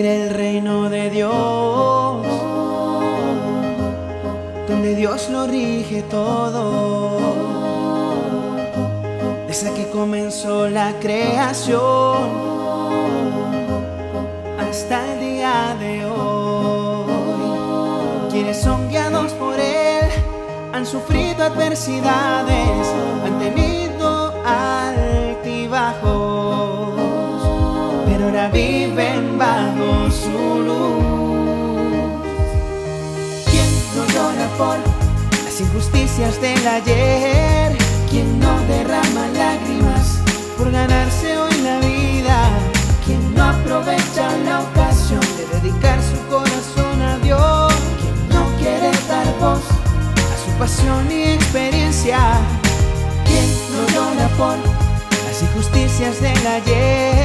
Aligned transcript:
el 0.00 0.30
reino 0.30 0.88
de 0.88 1.10
Dios, 1.10 2.26
donde 4.66 4.94
Dios 4.94 5.28
lo 5.28 5.46
rige 5.46 6.02
todo. 6.02 7.18
Desde 9.46 9.72
que 9.74 9.90
comenzó 9.90 10.68
la 10.68 10.94
creación 10.98 12.16
hasta 14.58 15.12
el 15.12 15.20
día 15.20 15.76
de 15.78 16.06
hoy, 16.06 17.12
quienes 18.30 18.56
son 18.56 18.88
guiados 18.88 19.32
por 19.32 19.60
Él 19.60 20.08
han 20.72 20.86
sufrido 20.86 21.44
adversidades, 21.44 22.88
han 23.26 23.38
tenido 23.38 24.32
pero 28.12 28.26
ahora 28.26 28.48
viven 28.48 29.38
bajo 29.38 30.10
su 30.10 30.60
luz. 30.66 32.12
¿Quién 33.50 33.70
no 33.96 34.04
llora 34.12 34.46
por 34.58 34.76
las 35.44 35.60
injusticias 35.60 36.40
del 36.40 36.66
ayer? 36.66 37.74
¿Quién 38.10 38.38
no 38.38 38.52
derrama 38.68 39.28
lágrimas 39.34 40.18
por 40.58 40.70
ganarse 40.70 41.38
hoy 41.38 41.54
la 41.62 41.78
vida? 41.80 42.50
¿Quién 43.06 43.34
no 43.34 43.44
aprovecha 43.44 44.24
la 44.44 44.60
ocasión 44.60 45.24
de 45.38 45.58
dedicar 45.58 45.98
su 46.02 46.18
corazón 46.28 47.00
a 47.00 47.16
Dios? 47.18 47.72
¿Quién 48.00 48.28
no 48.28 48.44
quiere 48.58 48.90
dar 49.08 49.26
voz 49.40 49.64
a 50.32 50.36
su 50.44 50.50
pasión 50.58 51.10
y 51.10 51.22
experiencia? 51.32 52.18
¿Quién 53.24 53.48
no 53.72 53.80
llora 53.94 54.28
por 54.36 54.56
las 55.24 55.42
injusticias 55.42 56.20
del 56.20 56.46
ayer? 56.46 57.21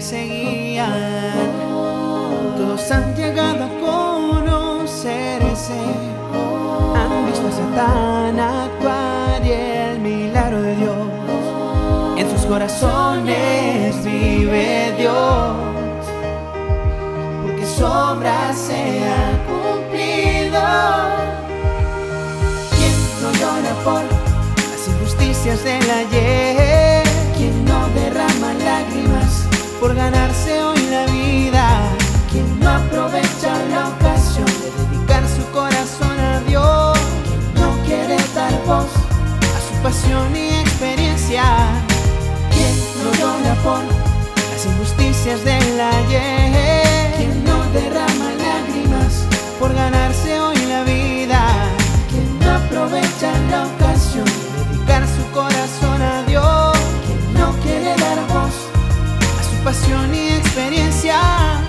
Perseguían. 0.00 0.88
Todos 2.56 2.90
han 2.90 3.14
llegado 3.14 3.64
a 3.64 3.68
conocerse, 4.48 5.78
han 6.96 7.26
visto 7.26 7.46
a 7.48 7.52
Satán 7.52 8.40
actuar 8.40 9.44
y 9.44 9.52
el 9.52 10.00
milagro 10.00 10.62
de 10.62 10.76
Dios. 10.76 10.96
En 12.16 12.30
sus 12.30 12.46
corazones 12.46 14.02
vive 14.02 14.94
Dios, 14.96 15.56
porque 17.42 17.66
su 17.66 17.84
obra 17.84 18.54
se 18.54 19.04
ha 19.04 19.28
cumplido. 19.50 20.62
¿Quién 22.74 22.94
no 23.22 23.30
llora 23.38 23.74
por 23.84 24.02
las 24.70 24.88
injusticias 24.88 25.62
del 25.62 25.90
ayer? 25.90 26.49
justicia. 41.30 41.44
¿Quién 42.50 42.74
no 43.04 43.12
llora 43.18 43.54
por 43.62 43.82
las 44.52 44.66
injusticias 44.66 45.44
del 45.44 45.80
ayer? 45.80 47.14
¿Quién 47.16 47.44
no 47.44 47.62
derrama 47.72 48.30
lágrimas 48.38 49.26
por 49.58 49.72
ganarse 49.74 50.40
hoy 50.40 50.56
la 50.68 50.82
vida? 50.82 51.40
¿Quién 52.10 52.38
no 52.40 52.50
aprovecha 52.56 53.32
la 53.50 53.66
ocasión 53.66 54.24
de 54.24 54.74
dedicar 54.74 55.06
su 55.06 55.30
corazón 55.32 56.02
a 56.02 56.22
Dios? 56.24 56.78
¿Quién 57.06 57.34
no 57.34 57.52
quiere 57.62 57.94
dar 57.96 58.18
voz 58.28 58.54
a 59.38 59.42
su 59.44 59.64
pasión 59.64 60.14
y 60.14 60.28
experiencia? 60.30 61.59